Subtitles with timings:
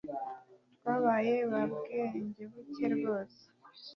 [0.77, 3.41] Twabaye ba bwengebuke rwose